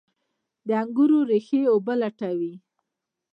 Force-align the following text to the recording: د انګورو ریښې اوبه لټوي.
د 0.67 0.69
انګورو 0.81 1.19
ریښې 1.29 1.61
اوبه 1.73 1.93
لټوي. 2.01 2.53